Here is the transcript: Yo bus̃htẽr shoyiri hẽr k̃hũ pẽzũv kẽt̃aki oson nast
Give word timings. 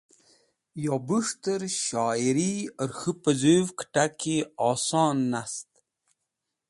Yo 0.83 0.95
bus̃htẽr 1.07 1.61
shoyiri 1.85 2.51
hẽr 2.77 2.91
k̃hũ 2.97 3.17
pẽzũv 3.23 3.65
kẽt̃aki 3.79 4.37
oson 4.69 5.17
nast 5.31 5.69